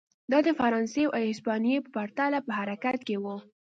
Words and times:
دا 0.31 0.39
د 0.47 0.49
فرانسې 0.59 1.03
او 1.15 1.21
هسپانیې 1.31 1.77
په 1.83 1.89
پرتله 1.97 2.39
په 2.45 2.51
حرکت 2.59 2.99
کې 3.07 3.17
و. 3.23 3.25